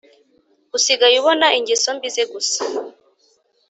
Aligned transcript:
usigaye 0.77 1.15
ubona 1.21 1.47
ingeso 1.59 1.89
mbi 1.95 2.09
ze 2.15 2.23
gusa 2.31 2.59